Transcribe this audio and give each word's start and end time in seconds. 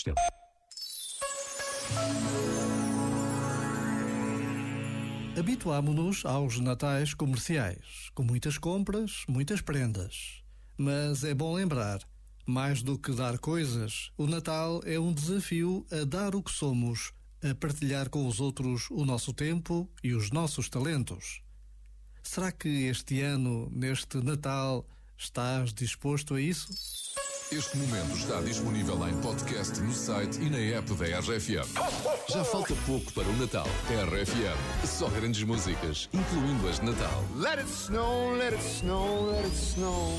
sistema. 0.00 0.16
Habituámo-nos 5.38 6.24
aos 6.24 6.58
natais 6.58 7.14
comerciais, 7.14 8.10
com 8.14 8.22
muitas 8.22 8.58
compras, 8.58 9.24
muitas 9.28 9.60
prendas. 9.60 10.42
Mas 10.76 11.24
é 11.24 11.34
bom 11.34 11.54
lembrar, 11.54 12.00
mais 12.46 12.82
do 12.82 12.98
que 12.98 13.12
dar 13.12 13.38
coisas, 13.38 14.10
o 14.16 14.26
Natal 14.26 14.80
é 14.84 14.98
um 14.98 15.12
desafio 15.12 15.86
a 15.90 16.04
dar 16.04 16.34
o 16.34 16.42
que 16.42 16.50
somos, 16.50 17.12
a 17.42 17.54
partilhar 17.54 18.10
com 18.10 18.26
os 18.26 18.40
outros 18.40 18.88
o 18.90 19.04
nosso 19.04 19.32
tempo 19.32 19.88
e 20.02 20.14
os 20.14 20.30
nossos 20.30 20.68
talentos. 20.68 21.42
Será 22.22 22.52
que 22.52 22.86
este 22.86 23.22
ano, 23.22 23.70
neste 23.70 24.18
Natal, 24.18 24.86
estás 25.16 25.72
disposto 25.72 26.34
a 26.34 26.40
isso? 26.40 26.68
Este 27.52 27.76
momento 27.78 28.16
está 28.16 28.40
disponível 28.42 29.08
em 29.08 29.20
podcast 29.22 29.80
no 29.80 29.92
site 29.92 30.40
e 30.40 30.48
na 30.48 30.78
app 30.78 30.94
da 30.94 31.18
RFM. 31.18 31.66
Já 32.28 32.44
falta 32.44 32.76
pouco 32.86 33.12
para 33.12 33.26
o 33.26 33.36
Natal. 33.38 33.66
RFM, 33.88 34.86
só 34.86 35.08
grandes 35.08 35.42
músicas, 35.42 36.08
incluindo 36.12 36.68
as 36.68 36.78
de 36.78 36.86
Natal. 36.86 37.24
Let 37.34 37.58
it 37.58 37.68
snow, 37.68 38.36
let 38.36 38.54
it 38.54 38.62
snow, 38.62 39.32
let 39.32 39.44
it 39.44 39.56
snow. 39.56 40.12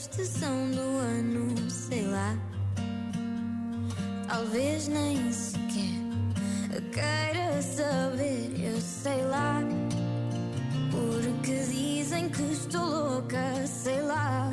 Estação 0.00 0.70
do 0.70 0.80
ano, 0.80 1.70
sei 1.70 2.06
lá. 2.06 2.34
Talvez 4.26 4.88
nem 4.88 5.30
sequer 5.30 6.00
queira 6.90 7.60
saber, 7.60 8.52
eu 8.58 8.80
sei 8.80 9.22
lá. 9.24 9.60
Porque 10.90 11.54
dizem 11.64 12.30
que 12.30 12.42
estou 12.42 12.84
louca, 12.84 13.66
sei 13.66 14.00
lá. 14.00 14.50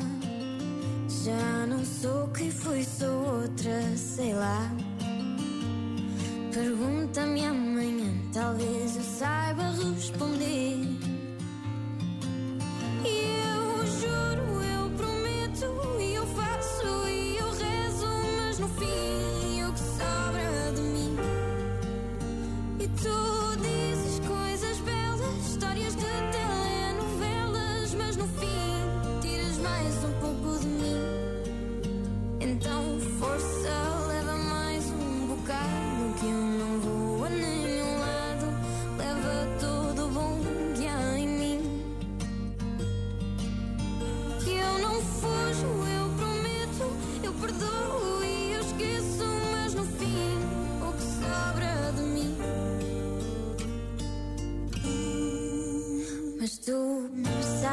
Já 1.24 1.66
não 1.66 1.82
sou 1.84 2.28
E 23.06 23.27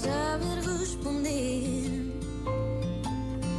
saber 0.00 0.58
responder. 0.78 1.92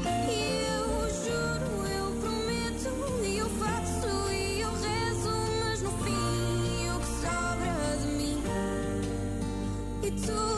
Eu 0.03 0.85
juro, 1.22 1.72
eu 1.88 2.07
prometo, 2.22 2.91
e 3.24 3.38
eu 3.38 3.50
faço, 3.62 4.31
e 4.31 4.62
eu 4.62 4.72
rezo, 4.72 5.35
mas 5.63 5.81
no 5.84 5.91
fim 6.03 6.90
o 6.90 7.00
que 7.00 7.12
sobra 7.22 7.97
de 8.02 8.07
mim. 8.18 8.44
E 10.03 10.12
tu 10.12 10.50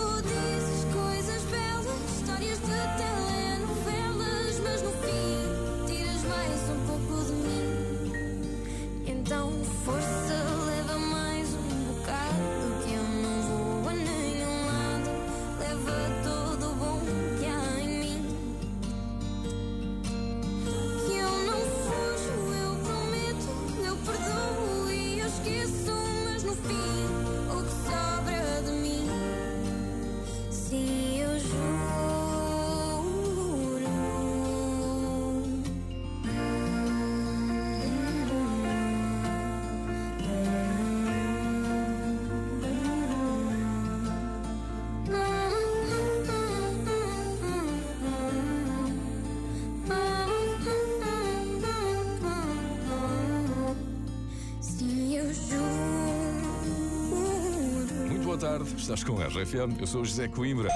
tarde, 58.44 58.76
estás 58.76 59.06
com 59.06 59.18
a 59.22 59.28
RFM, 59.28 59.80
eu 59.80 59.88
sou 59.88 60.02
o 60.02 60.06
José 60.06 60.28
Coimbra. 60.28 60.68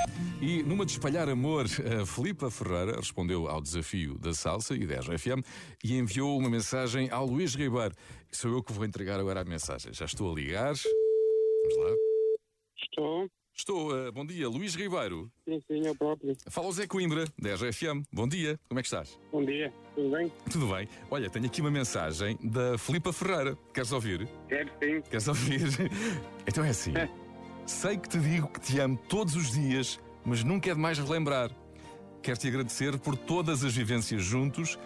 E 0.42 0.64
numa 0.64 0.86
de 0.86 0.94
espalhar 0.94 1.28
amor, 1.28 1.66
a 1.66 2.06
Filipa 2.06 2.50
Ferreira 2.50 2.96
respondeu 2.96 3.46
ao 3.50 3.60
desafio 3.60 4.18
da 4.18 4.34
salsa 4.34 4.74
e 4.74 4.88
da 4.88 5.02
RFM 5.02 5.44
e 5.84 5.98
enviou 5.98 6.38
uma 6.38 6.50
mensagem 6.50 7.10
ao 7.12 7.26
Luís 7.26 7.56
Ribeiro. 7.56 7.94
Sou 8.32 8.52
eu 8.52 8.64
que 8.64 8.72
vou 8.72 8.86
entregar 8.86 9.20
agora 9.20 9.42
a 9.42 9.44
mensagem. 9.44 9.94
Já 9.94 10.06
estou 10.06 10.32
a 10.32 10.34
ligar. 10.34 10.76
Vamos 10.76 11.78
lá. 11.78 11.96
Estou. 12.82 13.28
Estou, 13.54 13.98
eh, 13.98 14.12
bom 14.12 14.26
dia, 14.26 14.48
Luís 14.48 14.74
Ribeiro. 14.74 15.30
Sim, 15.44 15.60
sim, 15.68 15.82
eu 15.86 15.94
próprio. 15.94 16.38
Fala 16.50 16.68
o 16.68 16.72
Zé 16.72 16.88
Coimbra, 16.88 17.26
da 17.38 17.54
RFM. 17.56 18.02
Bom 18.14 18.30
dia, 18.30 18.58
como 18.70 18.80
é 18.80 18.82
que 18.82 18.88
estás? 18.88 19.20
Bom 19.30 19.44
dia, 19.44 19.74
tudo 19.94 20.10
bem? 20.12 20.32
Tudo 20.50 20.68
bem? 20.68 20.88
Olha, 21.12 21.30
tenho 21.30 21.48
aqui 21.48 21.60
uma 21.60 21.72
mensagem 21.72 22.38
da 22.42 22.78
Filipa 22.78 23.12
Ferreira. 23.12 23.58
Queres 23.74 23.92
ouvir? 23.92 24.26
Quero 24.48 24.70
sim. 24.82 25.02
Queres 25.02 25.28
ouvir? 25.28 25.62
Então 26.50 26.64
é 26.64 26.70
assim. 26.70 26.94
Sei 27.68 27.98
que 27.98 28.08
te 28.08 28.18
digo 28.18 28.48
que 28.48 28.62
te 28.62 28.80
amo 28.80 28.98
todos 29.10 29.36
os 29.36 29.52
dias, 29.52 30.00
mas 30.24 30.42
nunca 30.42 30.72
é 30.72 30.74
demais 30.74 30.98
relembrar. 30.98 31.52
Quero 32.24 32.38
te 32.38 32.48
agradecer 32.48 32.98
por 32.98 33.18
todas 33.18 33.62
as 33.62 33.76
vivências 33.76 34.24
juntos 34.24 34.80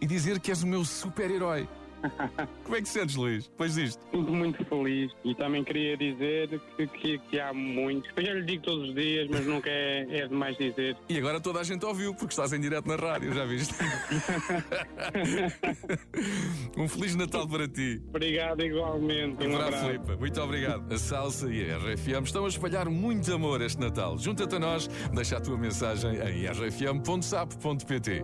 e 0.00 0.06
dizer 0.06 0.38
que 0.38 0.52
és 0.52 0.62
o 0.62 0.66
meu 0.66 0.84
super-herói. 0.84 1.68
Como 2.64 2.76
é 2.76 2.78
que 2.78 2.84
te 2.84 2.90
sentes, 2.90 3.16
Luís? 3.16 3.46
Depois 3.48 3.74
disto. 3.74 4.04
Tudo 4.10 4.32
muito 4.32 4.64
feliz. 4.64 5.12
E 5.24 5.34
também 5.34 5.64
queria 5.64 5.96
dizer 5.96 6.60
que, 6.76 6.86
que, 6.86 7.18
que 7.18 7.40
há 7.40 7.52
muitos. 7.52 8.10
Eu 8.16 8.24
já 8.24 8.34
lhe 8.34 8.42
digo 8.44 8.62
todos 8.62 8.88
os 8.88 8.94
dias, 8.94 9.28
mas 9.30 9.46
nunca 9.46 9.68
é, 9.70 10.06
é 10.20 10.28
demais 10.28 10.56
dizer. 10.56 10.96
E 11.08 11.18
agora 11.18 11.40
toda 11.40 11.60
a 11.60 11.64
gente 11.64 11.84
ouviu, 11.84 12.14
porque 12.14 12.32
estás 12.32 12.52
em 12.52 12.60
direto 12.60 12.86
na 12.86 12.96
rádio, 12.96 13.32
já 13.32 13.44
viste? 13.44 13.74
um 16.76 16.88
Feliz 16.88 17.14
Natal 17.14 17.46
para 17.48 17.68
ti. 17.68 18.02
Obrigado 18.08 18.62
igualmente. 18.62 19.46
Um 19.46 19.56
abraço. 19.56 19.86
Filipa, 19.86 20.16
muito 20.16 20.40
obrigado. 20.40 20.92
A 20.92 20.98
Salsa 20.98 21.52
e 21.52 21.70
a 21.70 21.78
RFM 21.78 22.24
estão 22.24 22.44
a 22.44 22.48
espalhar 22.48 22.88
muito 22.88 23.32
amor 23.32 23.60
este 23.60 23.80
Natal. 23.80 24.18
Junta-te 24.18 24.56
a 24.56 24.58
nós, 24.58 24.88
deixa 25.12 25.36
a 25.36 25.40
tua 25.40 25.56
mensagem 25.58 26.16
em 26.16 26.46
rfm.sap.pt. 26.46 28.22